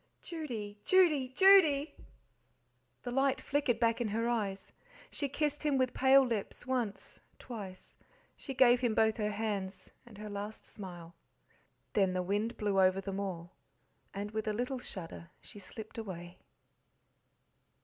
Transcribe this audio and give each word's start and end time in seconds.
"Judy, 0.23 0.79
Judy, 0.83 1.31
JUDY!" 1.35 1.93
The 3.03 3.11
light 3.11 3.39
flickered 3.39 3.79
back 3.79 4.01
in 4.01 4.07
her 4.07 4.27
eyes. 4.27 4.71
She 5.11 5.29
kissed 5.29 5.61
him 5.61 5.77
with 5.77 5.93
pale 5.93 6.25
lips 6.25 6.65
once, 6.65 7.21
twice; 7.37 7.93
she 8.35 8.55
gave 8.55 8.79
him 8.79 8.95
both 8.95 9.17
her 9.17 9.29
hands, 9.29 9.91
and 10.07 10.17
her 10.17 10.27
last 10.27 10.65
smile. 10.65 11.13
Then 11.93 12.13
the 12.13 12.23
wind 12.23 12.57
blew 12.57 12.79
over 12.81 12.99
them 12.99 13.19
all, 13.19 13.51
and, 14.11 14.31
with 14.31 14.47
a 14.47 14.53
little 14.53 14.79
shudder, 14.79 15.29
she 15.39 15.59
slipped 15.59 15.99
away. 15.99 16.39